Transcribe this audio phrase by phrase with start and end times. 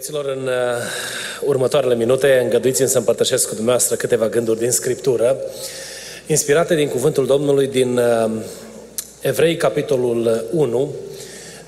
[0.00, 5.36] Preobiților, în uh, următoarele minute îngăduiți-mi să împărtășesc cu dumneavoastră câteva gânduri din Scriptură,
[6.26, 8.30] inspirate din cuvântul Domnului din uh,
[9.20, 10.94] Evrei, capitolul 1,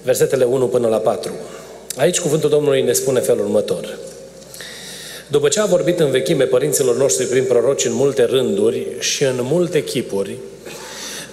[0.02, 1.32] versetele 1 până la 4.
[1.96, 3.98] Aici cuvântul Domnului ne spune felul următor.
[5.28, 9.38] După ce a vorbit în vechime părinților noștri prin proroci în multe rânduri și în
[9.40, 10.36] multe chipuri,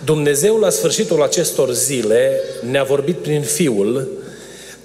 [0.03, 4.07] Dumnezeu la sfârșitul acestor zile ne-a vorbit prin Fiul,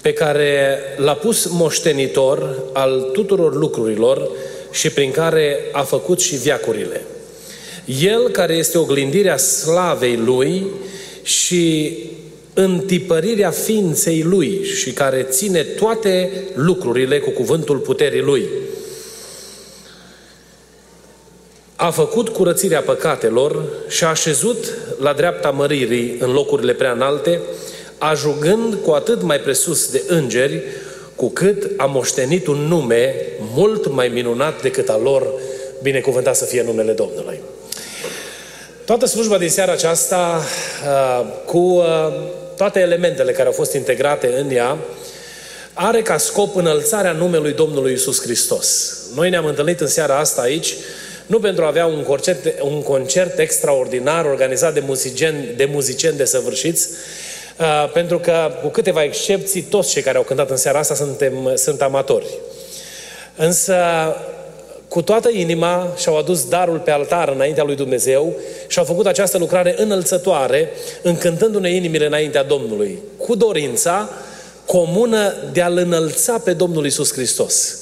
[0.05, 4.29] pe care l-a pus moștenitor al tuturor lucrurilor
[4.71, 7.03] și prin care a făcut și viacurile.
[8.01, 10.67] El care este oglindirea slavei Lui
[11.23, 11.97] și
[12.55, 18.45] întipărirea ființei Lui și care ține toate lucrurile cu cuvântul puterii Lui.
[21.77, 24.65] A făcut curățirea păcatelor și a așezut
[24.99, 27.41] la dreapta măririi în locurile prea înalte,
[28.09, 30.63] ajungând cu atât mai presus de îngeri,
[31.17, 35.27] cu cât a moștenit un nume mult mai minunat decât al lor,
[35.83, 37.41] binecuvântat să fie numele Domnului.
[38.85, 40.43] Toată slujba din seara aceasta,
[40.85, 41.85] uh, cu uh,
[42.57, 44.77] toate elementele care au fost integrate în ea,
[45.73, 48.97] are ca scop înălțarea numelui Domnului Isus Hristos.
[49.15, 50.75] Noi ne-am întâlnit în seara asta aici,
[51.27, 56.89] nu pentru a avea un concert, un concert extraordinar organizat de muzicieni, de muzicieni desăvârșiți,
[57.61, 61.53] Uh, pentru că, cu câteva excepții, toți cei care au cântat în seara asta suntem,
[61.55, 62.27] sunt amatori.
[63.37, 63.77] Însă,
[64.89, 68.33] cu toată inima și-au adus darul pe altar înaintea lui Dumnezeu
[68.67, 70.71] și au făcut această lucrare înălțătoare,
[71.03, 74.09] încântându-ne inimile înaintea Domnului, cu dorința
[74.67, 77.79] comună de a-L înălța pe Domnul Isus Hristos.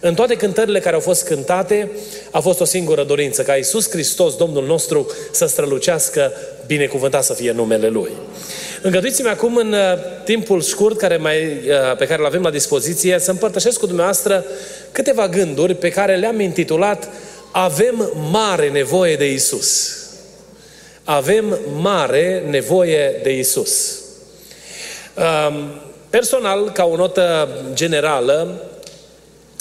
[0.00, 1.90] În toate cântările care au fost cântate,
[2.30, 6.32] a fost o singură dorință, ca Isus Hristos, Domnul nostru, să strălucească,
[6.66, 8.10] binecuvântat să fie numele Lui.
[8.82, 9.78] Îngăduiți-mi acum, în uh,
[10.24, 14.44] timpul scurt care mai, uh, pe care îl avem la dispoziție, să împărtășesc cu dumneavoastră
[14.92, 17.08] câteva gânduri pe care le-am intitulat
[17.50, 19.96] Avem mare nevoie de Isus.
[21.04, 24.00] Avem mare nevoie de Isus.
[25.14, 28.62] Um, personal, ca o notă generală,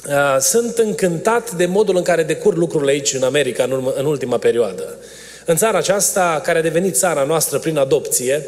[0.07, 3.63] uh, sunt încântat de modul în care decur lucrurile aici în America
[3.95, 4.97] în ultima perioadă.
[5.45, 8.45] În țara aceasta, care a devenit țara noastră prin adopție,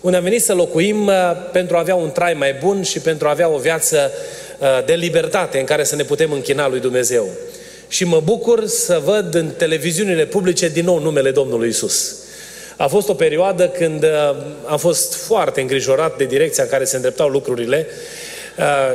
[0.00, 1.14] unde am venit să locuim uh,
[1.52, 4.12] pentru a avea un trai mai bun și pentru a avea o viață
[4.58, 7.28] uh, de libertate în care să ne putem închina lui Dumnezeu.
[7.88, 12.16] Și mă bucur să văd în televiziunile publice din nou numele Domnului Isus.
[12.76, 16.96] A fost o perioadă când uh, am fost foarte îngrijorat de direcția în care se
[16.96, 18.37] îndreptau lucrurile Uh,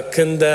[0.09, 0.47] când uh,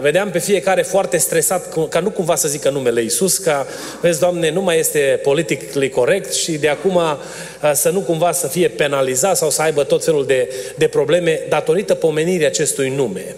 [0.00, 3.66] vedeam pe fiecare foarte stresat, ca nu cumva să zică numele Isus, ca,
[4.00, 7.16] vezi, Doamne, nu mai este politically corect și de acum uh,
[7.74, 11.94] să nu cumva să fie penalizat sau să aibă tot felul de, de probleme datorită
[11.94, 13.36] pomenirii acestui nume.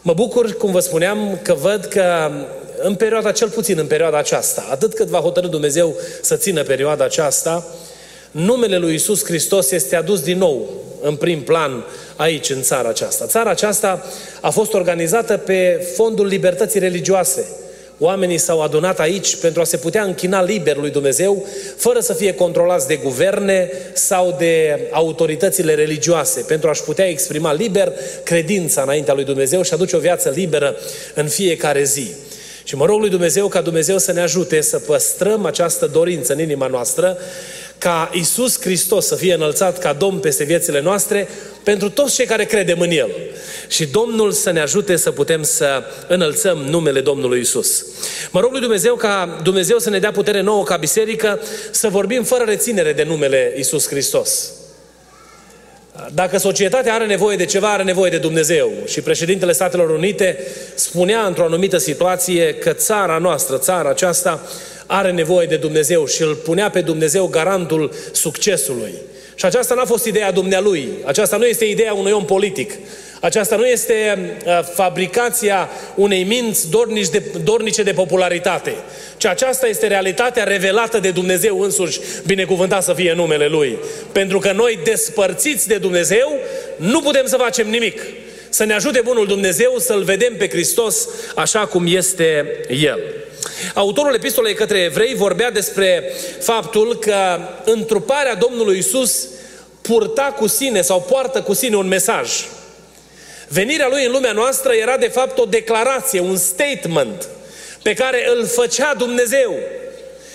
[0.00, 2.30] Mă bucur, cum vă spuneam, că văd că
[2.78, 7.04] în perioada, cel puțin în perioada aceasta, atât cât va hotărâ Dumnezeu să țină perioada
[7.04, 7.66] aceasta,
[8.30, 10.68] numele lui Isus Hristos este adus din nou
[11.02, 11.84] în prim plan
[12.16, 13.26] aici, în țara aceasta.
[13.26, 14.04] Țara aceasta
[14.40, 17.46] a fost organizată pe fondul libertății religioase.
[18.00, 21.46] Oamenii s-au adunat aici pentru a se putea închina liber lui Dumnezeu,
[21.76, 27.92] fără să fie controlați de guverne sau de autoritățile religioase, pentru a-și putea exprima liber
[28.22, 30.76] credința înaintea lui Dumnezeu și aduce o viață liberă
[31.14, 32.08] în fiecare zi.
[32.64, 36.40] Și mă rog lui Dumnezeu ca Dumnezeu să ne ajute să păstrăm această dorință în
[36.40, 37.18] inima noastră
[37.78, 41.28] ca Isus Hristos să fie înălțat ca Domn peste viețile noastre
[41.62, 43.10] pentru toți cei care credem în El.
[43.68, 47.84] Și Domnul să ne ajute să putem să înălțăm numele Domnului Isus.
[48.30, 51.40] Mă rog lui Dumnezeu ca Dumnezeu să ne dea putere nouă ca biserică
[51.70, 54.50] să vorbim fără reținere de numele Isus Hristos.
[56.12, 58.72] Dacă societatea are nevoie de ceva, are nevoie de Dumnezeu.
[58.86, 60.38] Și președintele Statelor Unite
[60.74, 64.48] spunea într-o anumită situație că țara noastră, țara aceasta,
[64.90, 68.92] are nevoie de Dumnezeu și îl punea pe Dumnezeu garantul succesului.
[69.34, 70.88] Și aceasta n-a fost ideea dumnealui.
[71.04, 72.72] Aceasta nu este ideea unui om politic.
[73.20, 78.74] Aceasta nu este uh, fabricația unei minți dornici de, dornice de popularitate,
[79.16, 83.78] ci aceasta este realitatea revelată de Dumnezeu însuși, binecuvântat să fie numele Lui.
[84.12, 86.32] Pentru că noi, despărțiți de Dumnezeu,
[86.76, 88.02] nu putem să facem nimic.
[88.48, 93.00] să ne ajute Bunul Dumnezeu să-L vedem pe Hristos așa cum este El.
[93.74, 99.26] Autorul epistolei către evrei vorbea despre faptul că întruparea Domnului Isus
[99.80, 102.30] purta cu sine sau poartă cu sine un mesaj.
[103.48, 107.28] Venirea lui în lumea noastră era de fapt o declarație, un statement
[107.82, 109.54] pe care îl făcea Dumnezeu.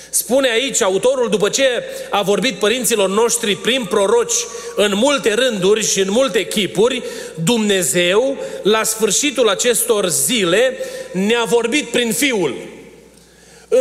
[0.09, 4.33] Spune aici autorul, după ce a vorbit părinților noștri prin proroci
[4.75, 7.03] în multe rânduri și în multe chipuri,
[7.43, 10.77] Dumnezeu, la sfârșitul acestor zile,
[11.11, 12.55] ne-a vorbit prin Fiul.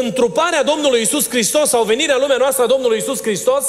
[0.00, 3.64] Întruparea Domnului Isus Hristos sau venirea în lumea noastră a Domnului Isus Hristos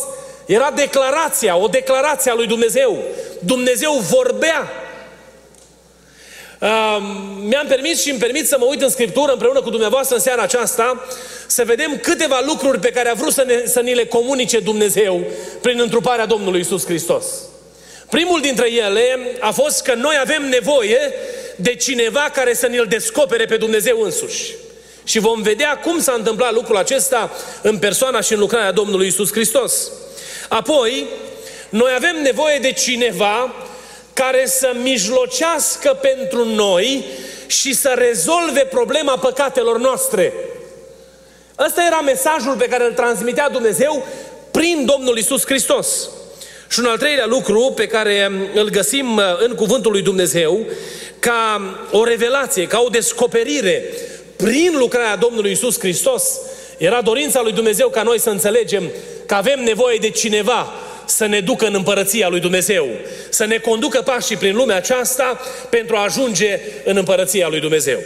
[0.46, 2.98] era declarația, o declarație a lui Dumnezeu.
[3.40, 4.72] Dumnezeu vorbea
[7.42, 10.42] mi-am permis și îmi permit să mă uit în Scriptură împreună cu dumneavoastră în seara
[10.42, 11.06] aceasta
[11.48, 15.22] să vedem câteva lucruri pe care a vrut să, ne, să ni le comunice Dumnezeu
[15.62, 17.25] prin întruparea Domnului Isus Hristos.
[18.10, 21.14] Primul dintre ele a fost că noi avem nevoie
[21.56, 24.54] de cineva care să ne-l descopere pe Dumnezeu însuși.
[25.04, 29.32] Și vom vedea cum s-a întâmplat lucrul acesta în persoana și în lucrarea Domnului Isus
[29.32, 29.92] Hristos.
[30.50, 31.06] Apoi,
[31.70, 33.54] noi avem nevoie de cineva
[34.14, 37.06] care să mijlocească pentru noi
[37.48, 40.34] și să rezolve problema păcatelor noastre.
[41.60, 44.06] Ăsta era mesajul pe care îl transmitea Dumnezeu
[44.52, 46.10] prin Domnul Isus Hristos.
[46.68, 50.66] Și un al treilea lucru pe care îl găsim uh, în Cuvântul lui Dumnezeu,
[51.20, 51.62] ca
[51.92, 53.84] o revelație, ca o descoperire
[54.36, 56.24] prin lucrarea Domnului Isus Hristos,
[56.78, 58.92] era dorința lui Dumnezeu ca noi să înțelegem
[59.26, 60.72] că avem nevoie de cineva
[61.06, 62.88] să ne ducă în împărăția lui Dumnezeu,
[63.30, 65.40] să ne conducă pașii prin lumea aceasta
[65.70, 68.00] pentru a ajunge în împărăția lui Dumnezeu.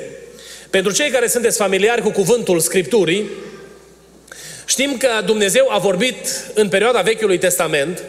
[0.70, 3.30] Pentru cei care sunteți familiari cu cuvântul Scripturii,
[4.66, 6.16] știm că Dumnezeu a vorbit
[6.54, 8.04] în perioada Vechiului Testament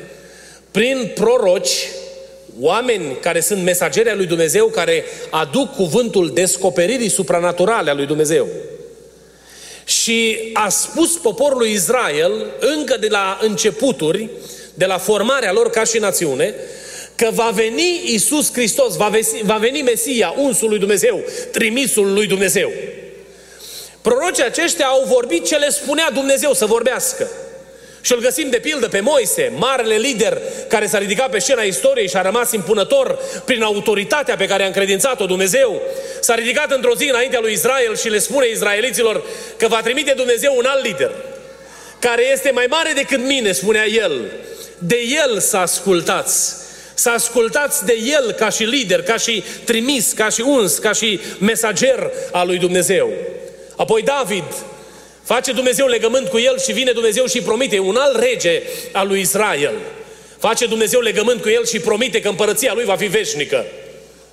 [0.70, 1.88] prin proroci,
[2.60, 8.46] oameni care sunt mesageri lui Dumnezeu, care aduc cuvântul descoperirii supranaturale a lui Dumnezeu.
[9.84, 12.46] Și a spus poporului Israel,
[12.76, 14.28] încă de la începuturi,
[14.74, 16.54] de la formarea lor ca și națiune,
[17.14, 22.26] că va veni Isus Hristos, va, veni, va veni Mesia, unsul lui Dumnezeu, trimisul lui
[22.26, 22.72] Dumnezeu.
[24.02, 27.30] Prorocii aceștia au vorbit ce le spunea Dumnezeu să vorbească.
[28.00, 32.08] Și îl găsim de pildă pe Moise, marele lider care s-a ridicat pe scena istoriei
[32.08, 35.82] și a rămas impunător prin autoritatea pe care a încredințat-o Dumnezeu.
[36.20, 39.22] S-a ridicat într-o zi înaintea lui Israel și le spune izraeliților
[39.56, 41.10] că va trimite Dumnezeu un alt lider,
[41.98, 44.12] care este mai mare decât mine, spunea el,
[44.78, 46.54] de El să ascultați.
[46.94, 51.20] Să ascultați de El ca și lider, ca și trimis, ca și uns, ca și
[51.38, 53.12] mesager al lui Dumnezeu.
[53.76, 54.44] Apoi David
[55.28, 59.20] face Dumnezeu legământ cu el și vine Dumnezeu și promite un alt rege al lui
[59.20, 59.74] Israel.
[60.38, 63.64] Face Dumnezeu legământ cu el și promite că împărăția lui va fi veșnică.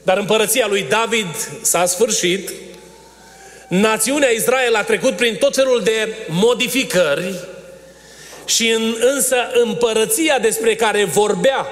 [0.03, 1.27] Dar împărăția lui David
[1.61, 2.51] s-a sfârșit.
[3.67, 7.33] Națiunea Israel a trecut prin tot felul de modificări
[8.45, 11.67] și în, însă împărăția despre care vorbea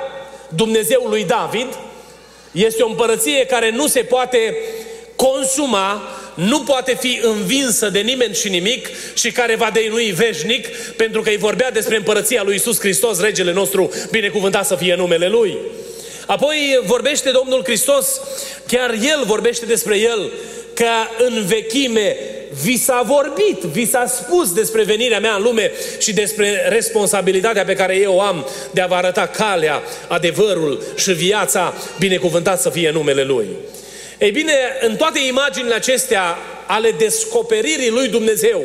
[0.55, 1.67] Dumnezeul lui David
[2.51, 4.57] este o împărăție care nu se poate
[5.15, 6.01] consuma,
[6.35, 11.30] nu poate fi învinsă de nimeni și nimic și care va deinui veșnic, pentru că
[11.30, 15.57] îi vorbea despre împărăția lui Isus Hristos, regele nostru, binecuvântat să fie numele Lui.
[16.25, 18.22] Apoi vorbește Domnul Hristos,
[18.67, 20.31] chiar El vorbește despre El,
[20.74, 22.15] că în vechime
[22.63, 27.74] vi s-a vorbit, vi s-a spus despre venirea mea în lume și despre responsabilitatea pe
[27.74, 33.24] care eu am de a vă arăta calea, adevărul și viața, binecuvântat să fie numele
[33.24, 33.48] Lui.
[34.17, 38.63] Ei bine, în toate imaginile acestea ale descoperirii lui Dumnezeu,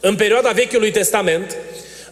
[0.00, 1.56] în perioada Vechiului Testament,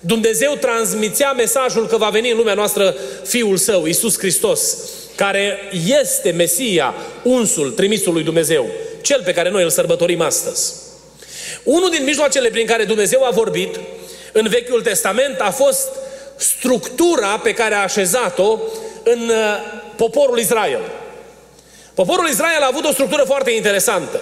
[0.01, 4.77] Dumnezeu transmitea mesajul că va veni în lumea noastră Fiul Său, Isus Hristos,
[5.15, 5.59] care
[6.01, 8.67] este Mesia, unsul, trimisul lui Dumnezeu
[9.07, 10.75] cel pe care noi îl sărbătorim astăzi.
[11.63, 13.81] Unul din mijloacele prin care Dumnezeu a vorbit
[14.33, 15.89] în Vechiul Testament a fost
[16.37, 18.59] structura pe care a așezat-o
[19.03, 19.37] în uh,
[19.97, 20.81] poporul Israel.
[21.97, 24.21] Poporul Israel a avut o structură foarte interesantă.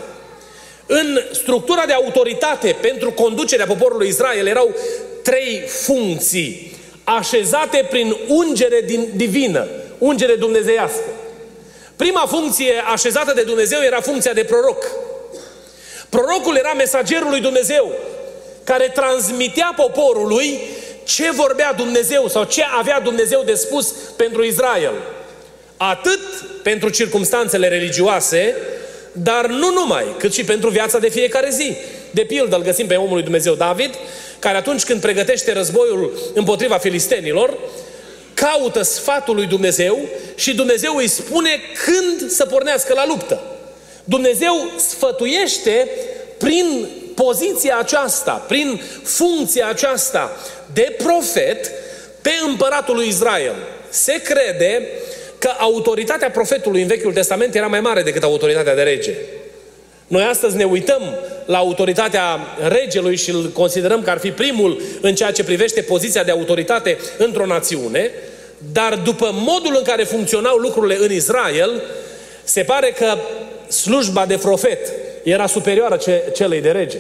[0.87, 4.75] În structura de autoritate pentru conducerea poporului Israel erau
[5.23, 9.67] trei funcții așezate prin ungere din, divină,
[9.99, 11.09] ungere dumnezeiască.
[11.97, 14.85] Prima funcție așezată de Dumnezeu era funcția de proroc.
[16.09, 17.93] Prorocul era mesagerul lui Dumnezeu,
[18.65, 20.61] care transmitea poporului
[21.05, 24.93] ce vorbea Dumnezeu sau ce avea Dumnezeu de spus pentru Israel.
[25.77, 26.21] Atât
[26.63, 28.55] pentru circumstanțele religioase,
[29.13, 31.77] dar nu numai, cât și pentru viața de fiecare zi.
[32.11, 33.95] De pildă îl găsim pe omul lui Dumnezeu David,
[34.39, 37.59] care atunci când pregătește războiul împotriva filistenilor,
[38.35, 39.99] caută sfatul lui Dumnezeu
[40.35, 43.41] și Dumnezeu îi spune când să pornească la luptă.
[44.05, 45.91] Dumnezeu sfătuiește
[46.39, 50.37] prin poziția aceasta, prin funcția aceasta
[50.73, 51.71] de profet
[52.23, 53.55] pe împăratul lui Israel.
[53.89, 54.89] Se crede
[55.45, 59.13] că autoritatea profetului în Vechiul Testament era mai mare decât autoritatea de rege.
[60.07, 61.03] Noi astăzi ne uităm
[61.47, 66.23] la autoritatea regelui și îl considerăm că ar fi primul în ceea ce privește poziția
[66.23, 68.11] de autoritate într-o națiune,
[68.73, 71.83] dar după modul în care funcționau lucrurile în Israel,
[72.45, 73.19] se pare că
[73.73, 75.99] slujba de profet era superioară
[76.35, 76.99] celei de rege.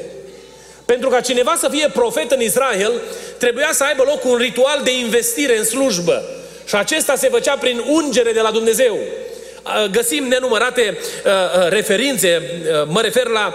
[0.84, 2.92] Pentru ca cineva să fie profet în Israel,
[3.38, 6.22] trebuia să aibă loc un ritual de investire în slujbă.
[6.64, 8.98] Și acesta se făcea prin ungere de la Dumnezeu.
[9.90, 10.98] Găsim nenumărate
[11.68, 12.42] referințe,
[12.88, 13.54] mă refer la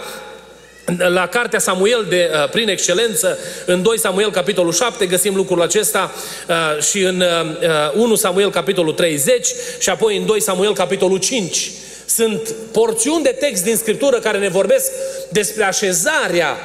[0.98, 6.14] la cartea Samuel de uh, prin excelență, în 2 Samuel capitolul 7 găsim lucrul acesta
[6.48, 9.48] uh, și în uh, 1 Samuel capitolul 30
[9.80, 11.72] și apoi în 2 Samuel capitolul 5.
[12.06, 14.92] Sunt porțiuni de text din Scriptură care ne vorbesc
[15.30, 16.58] despre așezarea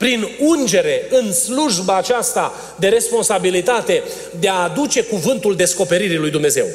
[0.00, 4.02] prin ungere în slujba aceasta de responsabilitate
[4.38, 6.66] de a aduce cuvântul descoperirii lui Dumnezeu.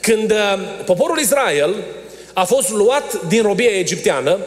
[0.00, 0.38] Când uh,
[0.84, 1.74] poporul Israel
[2.32, 4.38] a fost luat din robia egipteană,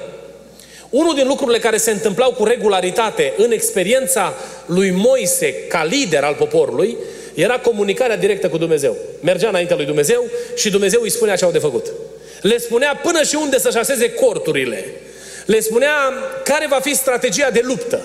[0.90, 4.34] unul din lucrurile care se întâmplau cu regularitate în experiența
[4.66, 6.98] lui Moise ca lider al poporului
[7.34, 8.96] era comunicarea directă cu Dumnezeu.
[9.22, 10.24] Mergea înaintea lui Dumnezeu
[10.56, 11.92] și Dumnezeu îi spunea ce au de făcut.
[12.42, 14.86] Le spunea până și unde să-și șaseze corturile.
[15.46, 15.94] Le spunea
[16.44, 18.02] care va fi strategia de luptă.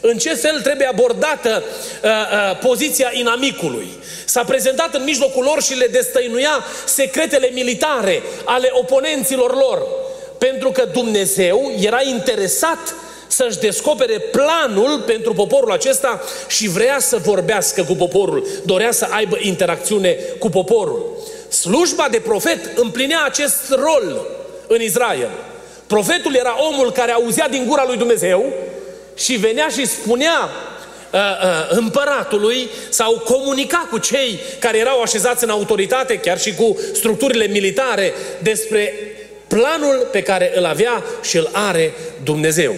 [0.00, 1.62] În ce fel trebuie abordată
[2.02, 3.88] uh, uh, poziția inamicului.
[4.24, 9.86] S-a prezentat în mijlocul lor și le destăinuia secretele militare ale oponenților lor.
[10.38, 12.94] Pentru că Dumnezeu era interesat
[13.26, 19.36] să-și descopere planul pentru poporul acesta și vrea să vorbească cu poporul, dorea să aibă
[19.40, 21.18] interacțiune cu poporul.
[21.48, 24.26] Slujba de profet împlinea acest rol
[24.66, 25.30] în Israel.
[25.86, 28.52] Profetul era omul care auzea din gura lui Dumnezeu
[29.16, 30.50] și venea și spunea
[31.10, 36.78] uh, uh, împăratului sau comunica cu cei care erau așezați în autoritate, chiar și cu
[36.94, 38.94] structurile militare, despre
[39.48, 41.92] planul pe care îl avea și îl are
[42.24, 42.74] Dumnezeu.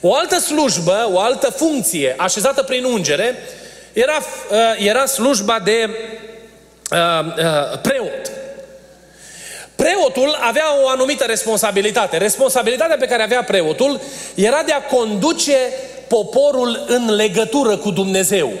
[0.00, 3.34] O altă slujbă, o altă funcție așezată prin ungere
[3.92, 4.16] era,
[4.50, 5.90] uh, era slujba de
[6.90, 8.29] uh, uh, preot.
[10.10, 12.16] Preotul avea o anumită responsabilitate.
[12.16, 14.00] Responsabilitatea pe care avea preotul
[14.34, 15.56] era de a conduce
[16.08, 18.52] poporul în legătură cu Dumnezeu.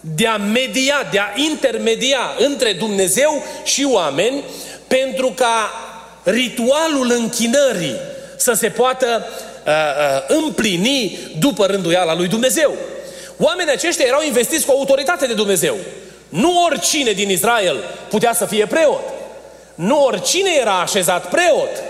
[0.00, 4.44] De a media, de a intermedia între Dumnezeu și oameni
[4.86, 5.70] pentru ca
[6.22, 7.96] ritualul închinării
[8.36, 9.26] să se poată
[9.66, 12.74] uh, uh, împlini după rânduiala lui Dumnezeu.
[13.38, 15.76] Oamenii aceștia erau investiți cu autoritate de Dumnezeu.
[16.28, 17.76] Nu oricine din Israel
[18.08, 19.02] putea să fie preot.
[19.74, 21.82] Nu oricine era așezat preot,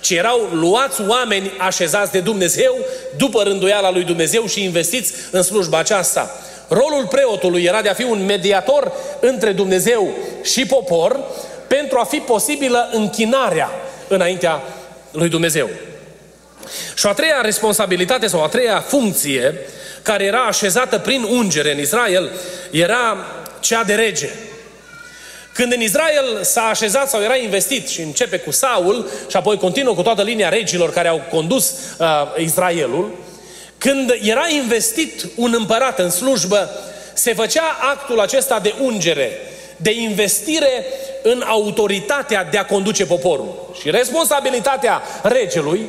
[0.00, 2.76] ci erau luați oameni așezați de Dumnezeu
[3.16, 6.30] după rânduiala lui Dumnezeu și investiți în slujba aceasta.
[6.68, 10.08] Rolul preotului era de a fi un mediator între Dumnezeu
[10.42, 11.20] și popor
[11.66, 13.70] pentru a fi posibilă închinarea
[14.08, 14.62] înaintea
[15.10, 15.68] lui Dumnezeu.
[16.94, 19.54] Și a treia responsabilitate sau a treia funcție
[20.02, 22.30] care era așezată prin ungere în Israel
[22.70, 23.16] era
[23.60, 24.30] cea de rege.
[25.58, 29.94] Când în Israel s-a așezat sau era investit și începe cu Saul și apoi continuă
[29.94, 33.10] cu toată linia regilor care au condus uh, Israelul,
[33.78, 36.70] când era investit un împărat în slujbă,
[37.14, 39.30] se făcea actul acesta de ungere,
[39.76, 40.84] de investire
[41.22, 43.74] în autoritatea de a conduce poporul.
[43.80, 45.86] Și responsabilitatea regelui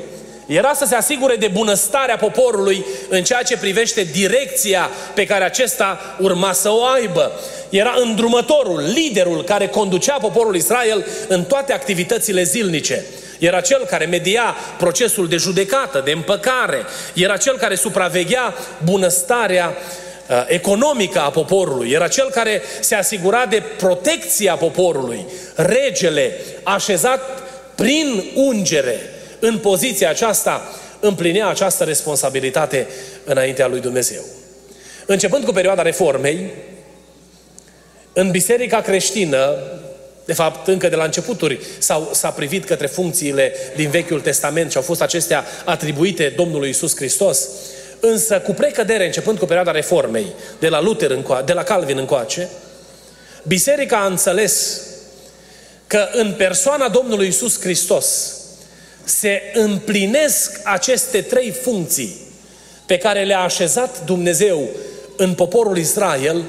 [0.49, 6.15] era să se asigure de bunăstarea poporului în ceea ce privește direcția pe care acesta
[6.19, 7.31] urma să o aibă.
[7.69, 13.05] Era îndrumătorul, liderul care conducea poporul Israel în toate activitățile zilnice.
[13.39, 16.85] Era cel care media procesul de judecată, de împăcare.
[17.13, 18.53] Era cel care supraveghea
[18.83, 19.73] bunăstarea
[20.29, 21.91] uh, economică a poporului.
[21.91, 25.25] Era cel care se asigura de protecția poporului.
[25.55, 27.21] Regele, așezat
[27.75, 28.99] prin ungere,
[29.39, 30.61] în poziția aceasta,
[30.99, 32.87] împlinea această responsabilitate
[33.23, 34.21] înaintea lui Dumnezeu.
[35.05, 36.51] Începând cu perioada reformei,
[38.13, 39.55] în biserica creștină,
[40.25, 44.77] de fapt, încă de la începuturi s-au, s-a privit către funcțiile din Vechiul Testament și
[44.77, 47.47] au fost acestea atribuite Domnului Isus Hristos.
[47.99, 50.25] Însă, cu precădere, începând cu perioada reformei,
[50.59, 52.49] de la Luther încoace, de la Calvin încoace,
[53.43, 54.81] biserica a înțeles
[55.87, 58.37] că în persoana Domnului Isus Hristos
[59.09, 62.15] se împlinesc aceste trei funcții
[62.85, 64.69] pe care le-a așezat Dumnezeu
[65.15, 66.43] în poporul Israel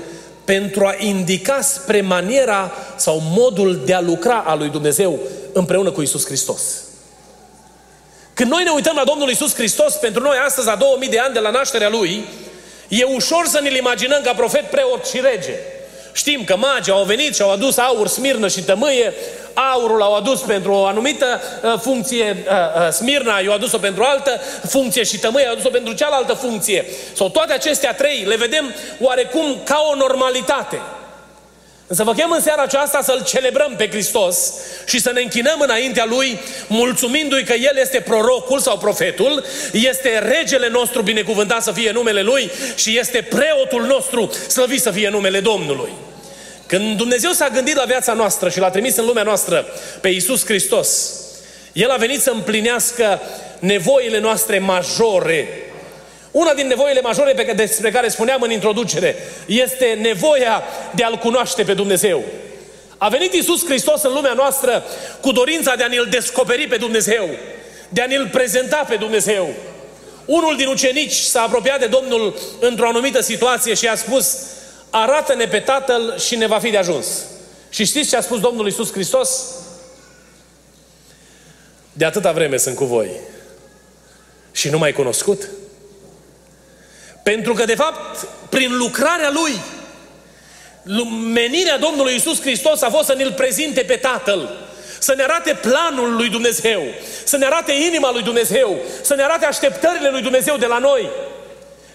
[0.45, 5.19] pentru a indica spre maniera sau modul de a lucra a lui Dumnezeu
[5.53, 6.63] împreună cu Isus Hristos.
[8.35, 11.35] Când noi ne uităm la Domnul Isus Hristos, pentru noi astăzi, la 2000 de ani
[11.35, 12.25] de la nașterea Lui,
[12.89, 15.55] e ușor să ne-L imaginăm ca profet, preot și rege.
[16.13, 19.15] Știm că magii au venit și au adus aur, smirnă și tămâie,
[19.55, 24.07] aurul au adus pentru o anumită uh, funcție, uh, uh, smirna i-au adus-o pentru o
[24.07, 26.85] altă funcție și tămâie au adus-o pentru cealaltă funcție.
[27.13, 30.81] Sau toate acestea trei le vedem oarecum ca o normalitate.
[31.91, 34.53] Însă vă chem în seara aceasta să-L celebrăm pe Hristos
[34.87, 40.69] și să ne închinăm înaintea Lui, mulțumindu-i că El este prorocul sau profetul, este regele
[40.69, 45.91] nostru, binecuvântat să fie numele Lui și este preotul nostru, slăvit să fie numele Domnului.
[46.67, 49.67] Când Dumnezeu s-a gândit la viața noastră și l-a trimis în lumea noastră
[50.01, 51.13] pe Iisus Hristos,
[51.73, 53.21] El a venit să împlinească
[53.59, 55.70] nevoile noastre majore.
[56.31, 60.63] Una din nevoile majore pe care, despre care spuneam în introducere este nevoia
[60.95, 62.25] de a-L cunoaște pe Dumnezeu.
[62.99, 64.85] A venit Iisus Hristos în lumea noastră
[65.21, 67.29] cu dorința de a ne-L descoperi pe Dumnezeu,
[67.89, 69.49] de a ne-L prezenta pe Dumnezeu.
[70.25, 74.37] Unul din ucenici s-a apropiat de Domnul într-o anumită situație și a spus,
[74.91, 77.07] arată-ne pe Tatăl și ne va fi de ajuns.
[77.71, 79.45] Și știți ce a spus Domnul Iisus Hristos?
[81.93, 83.11] De atâta vreme sunt cu voi.
[84.53, 85.49] Și nu mai cunoscut?
[87.23, 89.53] Pentru că, de fapt, prin lucrarea Lui,
[91.33, 96.17] menirea Domnului Iisus Hristos a fost să ne-L prezinte pe Tatăl, să ne arate planul
[96.17, 96.83] lui Dumnezeu,
[97.25, 101.11] să ne arate inima lui Dumnezeu, să ne arate așteptările lui Dumnezeu de la noi.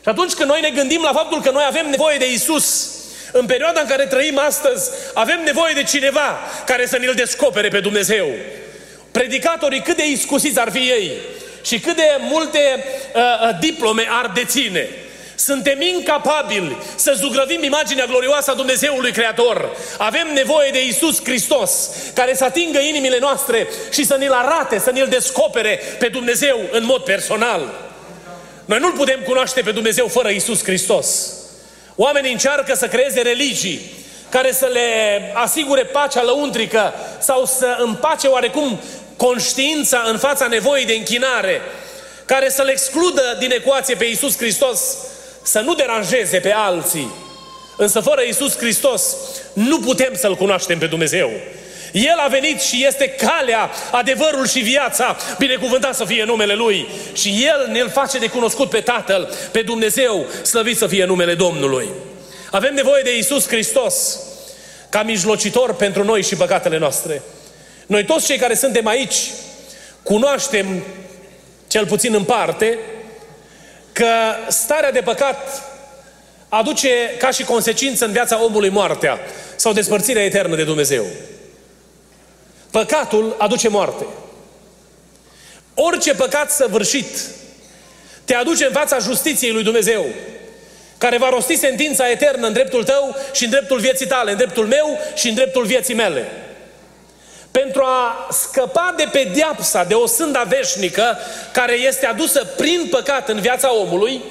[0.02, 2.90] Și atunci când noi ne gândim la faptul că noi avem nevoie de Isus,
[3.32, 7.80] în perioada în care trăim astăzi, avem nevoie de cineva care să ne-L descopere pe
[7.80, 8.28] Dumnezeu.
[9.12, 11.12] Predicatorii, cât de iscusiți ar fi ei
[11.62, 12.60] și cât de multe
[13.16, 14.90] uh, uh, diplome ar deține,
[15.46, 19.78] suntem incapabili să zugrăvim imaginea glorioasă a Dumnezeului Creator.
[19.98, 24.92] Avem nevoie de Isus Hristos, care să atingă inimile noastre și să ne-L arate, să
[24.92, 27.74] ne-L descopere pe Dumnezeu în mod personal.
[28.66, 31.34] Noi nu-L putem cunoaște pe Dumnezeu fără Isus Hristos.
[31.96, 33.92] Oamenii încearcă să creeze religii
[34.30, 34.90] care să le
[35.34, 38.80] asigure pacea lăuntrică sau să împace oarecum
[39.18, 41.62] conștiința în fața nevoii de închinare,
[42.26, 44.80] care să le excludă din ecuație pe Iisus Hristos,
[45.46, 47.12] să nu deranjeze pe alții.
[47.78, 49.16] Însă fără Iisus Hristos
[49.54, 51.32] nu putem să-L cunoaștem pe Dumnezeu.
[51.92, 56.88] El a venit și este calea, adevărul și viața, binecuvântat să fie numele Lui.
[57.14, 61.90] Și El ne-L face de cunoscut pe Tatăl, pe Dumnezeu, slăvit să fie numele Domnului.
[62.52, 64.20] Avem nevoie de Isus Hristos
[64.90, 67.22] ca mijlocitor pentru noi și păcatele noastre.
[67.88, 69.16] Noi toți cei care suntem aici
[70.04, 70.84] cunoaștem,
[71.68, 72.78] cel puțin în parte,
[73.96, 75.64] că starea de păcat
[76.50, 79.20] aduce ca și consecință în viața omului moartea
[79.56, 81.06] sau despărțirea eternă de Dumnezeu.
[82.72, 84.06] Păcatul aduce moarte.
[85.74, 87.06] Orice păcat săvârșit
[88.26, 90.06] te aduce în fața justiției lui Dumnezeu,
[90.98, 94.66] care va rosti sentința eternă în dreptul tău și în dreptul vieții tale, în dreptul
[94.66, 96.32] meu și în dreptul vieții mele.
[97.62, 101.18] Pentru a scăpa de pediapsa, de o sânda veșnică
[101.52, 104.22] care este adusă prin păcat în viața omului,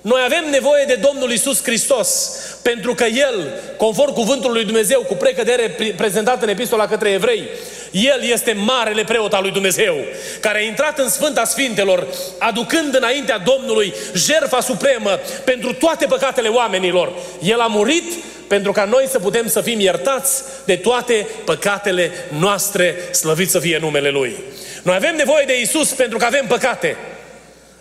[0.00, 5.14] noi avem nevoie de Domnul Isus Hristos, pentru că El, conform cuvântului lui Dumnezeu, cu
[5.14, 7.48] precădere prezentată în epistola către evrei,
[7.90, 9.96] El este marele preot al lui Dumnezeu,
[10.40, 12.06] care a intrat în Sfânta Sfintelor,
[12.38, 17.12] aducând înaintea Domnului jerfa supremă pentru toate păcatele oamenilor.
[17.42, 18.12] El a murit
[18.48, 23.78] pentru ca noi să putem să fim iertați de toate păcatele noastre, slăvit să fie
[23.78, 24.36] numele Lui.
[24.82, 26.96] Noi avem nevoie de Isus pentru că avem păcate.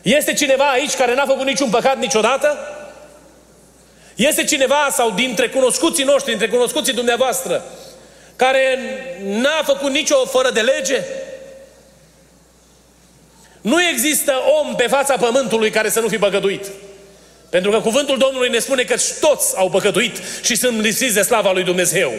[0.01, 2.57] Este cineva aici care n-a făcut niciun păcat niciodată?
[4.15, 7.63] Este cineva sau dintre cunoscuții noștri, dintre cunoscuții dumneavoastră,
[8.35, 8.77] care
[9.23, 11.03] n-a făcut nicio fără de lege?
[13.61, 16.65] Nu există om pe fața pământului care să nu fi păcătuit.
[17.49, 21.51] Pentru că cuvântul Domnului ne spune că toți au păcătuit și sunt lipsiți de slava
[21.51, 22.13] lui Dumnezeu.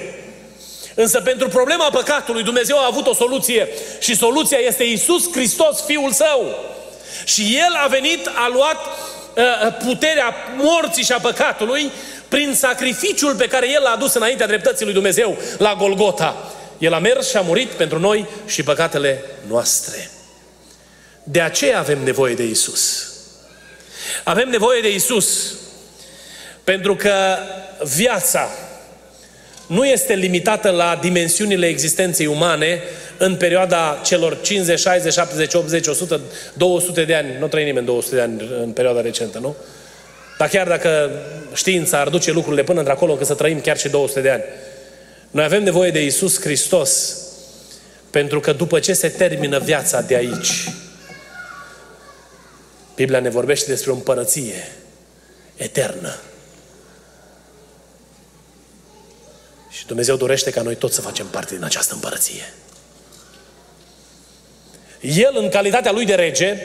[0.94, 6.12] Însă pentru problema păcatului Dumnezeu a avut o soluție și soluția este Isus Hristos, Fiul
[6.12, 6.54] Său.
[7.24, 11.90] Și El a venit, a luat uh, puterea morții și a păcatului
[12.28, 16.52] prin sacrificiul pe care El l-a adus înaintea dreptății lui Dumnezeu la Golgota.
[16.78, 20.10] El a mers și a murit pentru noi și păcatele noastre.
[21.22, 23.10] De aceea avem nevoie de Isus.
[24.25, 25.55] Avem nevoie de Isus
[26.64, 27.37] pentru că
[27.95, 28.49] viața
[29.66, 32.83] nu este limitată la dimensiunile existenței umane
[33.16, 36.21] în perioada celor 50, 60, 70, 80, 100,
[36.55, 37.29] 200 de ani.
[37.38, 39.57] Nu trăi nimeni 200 de ani în perioada recentă, nu?
[40.38, 41.11] Dar chiar dacă
[41.55, 44.42] știința ar duce lucrurile până într-acolo încât să trăim chiar și 200 de ani.
[45.31, 47.16] Noi avem nevoie de Isus Hristos
[48.11, 50.69] pentru că după ce se termină viața de aici,
[52.96, 54.72] Biblia ne vorbește despre o împărăție
[55.56, 56.16] eternă.
[59.68, 62.52] Și Dumnezeu dorește ca noi toți să facem parte din această împărăție.
[65.00, 66.56] El, în calitatea lui de rege,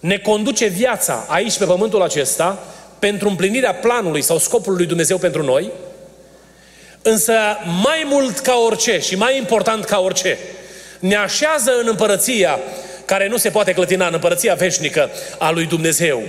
[0.00, 2.64] ne conduce viața aici pe pământul acesta
[2.98, 5.70] pentru împlinirea planului sau scopului lui Dumnezeu pentru noi,
[7.02, 7.32] însă
[7.82, 10.38] mai mult ca orice și mai important ca orice,
[10.98, 12.58] ne așează în împărăția
[13.10, 16.22] care nu se poate clătina, în împărăția veșnică a lui Dumnezeu.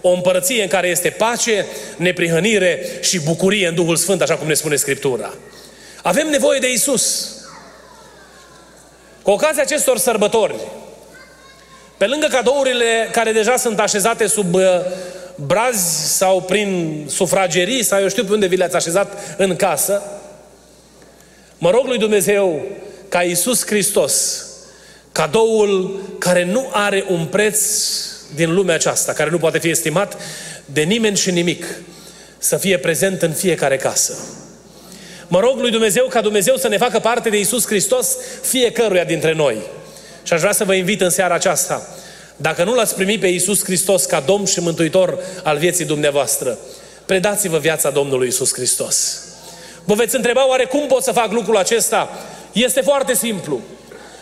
[0.00, 4.54] O împărăție în care este pace, neprihănire și bucurie în Duhul Sfânt, așa cum ne
[4.54, 5.34] spune Scriptura.
[6.02, 7.36] Avem nevoie de Isus.
[9.22, 10.54] Cu ocazia acestor sărbători,
[11.96, 14.62] pe lângă cadourile care deja sunt așezate sub uh,
[15.34, 20.02] brazi sau prin sufragerii sau eu știu pe unde vi le-ați așezat în casă,
[21.58, 22.62] mă rog lui Dumnezeu
[23.08, 24.46] ca Iisus Hristos,
[25.18, 27.60] cadoul care nu are un preț
[28.34, 30.16] din lumea aceasta, care nu poate fi estimat
[30.64, 31.64] de nimeni și nimic,
[32.38, 34.14] să fie prezent în fiecare casă.
[35.28, 39.32] Mă rog lui Dumnezeu ca Dumnezeu să ne facă parte de Iisus Hristos fiecăruia dintre
[39.32, 39.56] noi.
[40.22, 41.88] Și aș vrea să vă invit în seara aceasta,
[42.36, 46.58] dacă nu l-ați primit pe Iisus Hristos ca Domn și Mântuitor al vieții dumneavoastră,
[47.06, 49.22] predați-vă viața Domnului Iisus Hristos.
[49.84, 52.08] Vă veți întreba oare cum pot să fac lucrul acesta?
[52.52, 53.60] Este foarte simplu.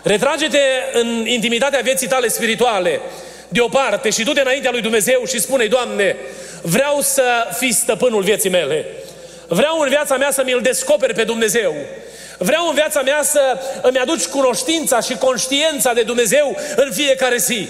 [0.07, 0.59] Retrage-te
[0.93, 3.01] în intimitatea vieții tale spirituale,
[3.49, 6.17] deoparte și du-te înaintea lui Dumnezeu și spune Doamne,
[6.63, 7.23] vreau să
[7.59, 8.87] fii stăpânul vieții mele.
[9.49, 11.75] Vreau în viața mea să mi-l descoperi pe Dumnezeu.
[12.39, 13.41] Vreau în viața mea să
[13.83, 17.69] îmi aduci cunoștința și conștiența de Dumnezeu în fiecare zi.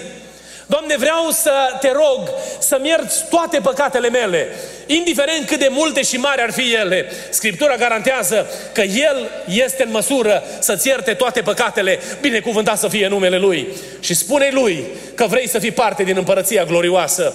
[0.69, 4.47] Doamne, vreau să te rog să-mi ierți toate păcatele mele,
[4.85, 7.11] indiferent cât de multe și mari ar fi ele.
[7.29, 13.37] Scriptura garantează că El este în măsură să-ți ierte toate păcatele, binecuvântat să fie numele
[13.37, 13.67] Lui.
[13.99, 17.33] Și spune Lui că vrei să fii parte din împărăția glorioasă.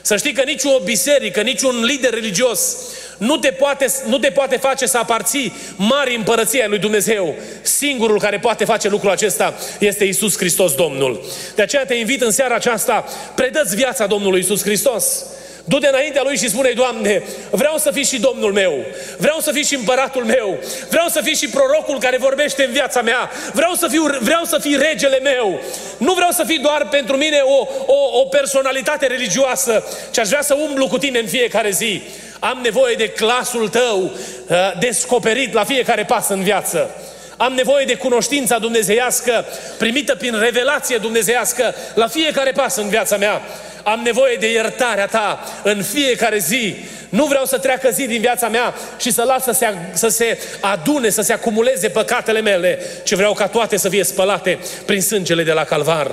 [0.00, 2.76] Să știi că nici o biserică, nici un lider religios
[3.22, 7.34] nu te, poate, nu te poate face să aparții mari împărăția lui Dumnezeu.
[7.62, 11.24] Singurul care poate face lucrul acesta este Isus Hristos Domnul.
[11.54, 13.04] De aceea te invit în seara aceasta,
[13.34, 15.24] predă-ți viața Domnului Isus Hristos.
[15.64, 18.84] Du-te înaintea Lui și spune Doamne, vreau să fii și Domnul meu,
[19.18, 20.58] vreau să fii și împăratul meu,
[20.88, 24.58] vreau să fii și prorocul care vorbește în viața mea, vreau să, fiu, vreau să
[24.58, 25.60] fii regele meu.
[25.98, 30.42] Nu vreau să fii doar pentru mine o, o, o personalitate religioasă, ci aș vrea
[30.42, 32.02] să umblu cu tine în fiecare zi.
[32.42, 36.90] Am nevoie de clasul tău uh, descoperit la fiecare pas în viață.
[37.36, 39.44] Am nevoie de cunoștința dumnezeiască
[39.78, 43.40] primită prin revelație dumnezeiască la fiecare pas în viața mea.
[43.82, 46.76] Am nevoie de iertarea ta în fiecare zi.
[47.08, 50.38] Nu vreau să treacă zi din viața mea și să las să se, să se
[50.60, 55.42] adune, să se acumuleze păcatele mele, ci vreau ca toate să fie spălate prin sângele
[55.42, 56.10] de la calvar.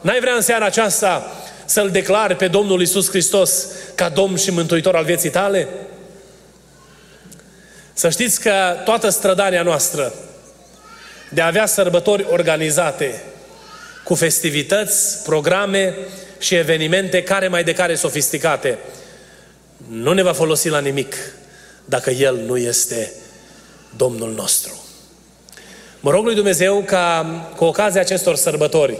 [0.00, 1.32] N-ai vrea în seara aceasta
[1.66, 5.68] să-L declare pe Domnul Isus Hristos ca Domn și Mântuitor al vieții tale?
[7.92, 10.12] Să știți că toată strădania noastră
[11.30, 13.22] de a avea sărbători organizate
[14.04, 15.94] cu festivități, programe
[16.38, 18.78] și evenimente care mai de care sofisticate,
[19.88, 21.14] nu ne va folosi la nimic
[21.84, 23.12] dacă El nu este
[23.96, 24.84] Domnul nostru.
[26.00, 27.24] Mă rog lui Dumnezeu ca
[27.56, 28.98] cu ocazia acestor sărbători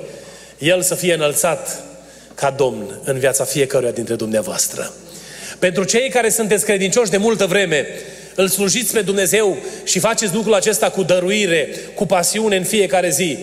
[0.59, 1.83] El să fie înălțat
[2.37, 4.93] ca Domn în viața fiecăruia dintre dumneavoastră.
[5.59, 7.87] Pentru cei care sunteți credincioși de multă vreme,
[8.35, 13.39] îl slujiți pe Dumnezeu și faceți lucrul acesta cu dăruire, cu pasiune în fiecare zi.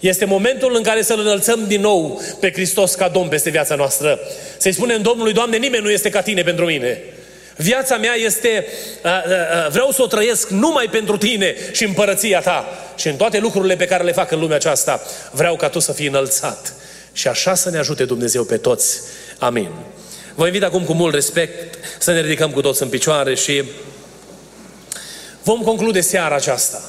[0.00, 4.20] Este momentul în care să-L înălțăm din nou pe Hristos ca Domn peste viața noastră.
[4.56, 7.02] Să-i spunem Domnului, Doamne, nimeni nu este ca Tine pentru mine.
[7.56, 8.66] Viața mea este,
[9.70, 12.68] vreau să o trăiesc numai pentru Tine și împărăția Ta.
[12.96, 15.92] Și în toate lucrurile pe care le fac în lumea aceasta, vreau ca Tu să
[15.92, 16.74] fii înălțat.
[17.14, 19.00] Și așa să ne ajute Dumnezeu pe toți.
[19.38, 19.68] Amin.
[20.34, 23.64] Vă invit acum cu mult respect să ne ridicăm cu toți în picioare și
[25.42, 26.82] vom conclude seara aceasta.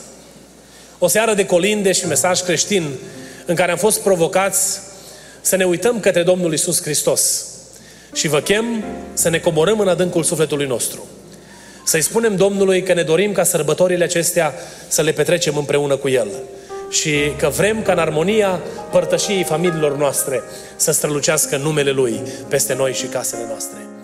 [0.99, 2.89] O seară de colinde și mesaj creștin
[3.45, 4.79] în care am fost provocați
[5.41, 7.45] să ne uităm către Domnul Isus Hristos.
[8.13, 8.83] Și vă chem
[9.13, 11.07] să ne coborâm în adâncul sufletului nostru.
[11.85, 14.53] Să-i spunem Domnului că ne dorim ca sărbătorile acestea
[14.87, 16.27] să le petrecem împreună cu El
[16.95, 18.59] și că vrem ca în armonia
[18.91, 20.41] părtășiei familiilor noastre
[20.75, 23.94] să strălucească numele Lui peste noi și casele noastre.